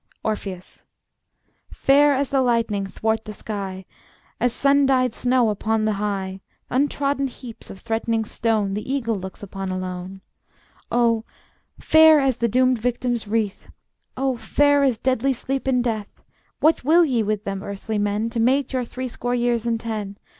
[0.23, 0.81] Orpheus:
[1.71, 3.85] Fair as the lightning 'thwart the sky,
[4.39, 9.43] As sun dyed snow upon the high Untrodden heaps of threatening stone The eagle looks
[9.43, 10.21] upon alone,
[10.91, 11.23] Oh,
[11.79, 13.69] fair as the doomed victim's wreath,
[14.17, 16.23] Oh, fair as deadly sleep and death,
[16.61, 20.17] What will ye with them, earthly men, To mate your threescore years and ten?